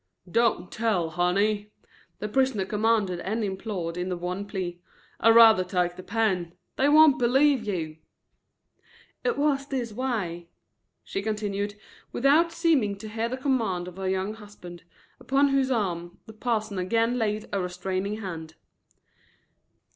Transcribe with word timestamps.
"Don't 0.27 0.71
tell, 0.71 1.11
honey," 1.11 1.69
the 2.17 2.27
prisoner 2.27 2.65
commanded 2.65 3.19
and 3.19 3.43
implored 3.43 3.97
in 3.97 4.09
the 4.09 4.17
one 4.17 4.47
plea. 4.47 4.81
"I'd 5.19 5.35
rather 5.35 5.63
take 5.63 5.95
the 5.95 6.01
pen. 6.01 6.53
They 6.75 6.89
won't 6.89 7.19
believe 7.19 7.65
you." 7.67 7.97
"It 9.23 9.37
war 9.37 9.59
this 9.69 9.93
way," 9.93 10.49
she 11.03 11.21
continued, 11.21 11.75
without 12.11 12.51
seeming 12.51 12.97
to 12.97 13.09
hear 13.09 13.29
the 13.29 13.37
command 13.37 13.87
of 13.87 13.97
her 13.97 14.09
young 14.09 14.33
husband, 14.33 14.81
upon 15.19 15.49
whose 15.49 15.69
arm 15.69 16.17
the 16.25 16.33
parson 16.33 16.79
again 16.79 17.19
laid 17.19 17.47
a 17.53 17.61
restraining 17.61 18.21
hand. 18.21 18.55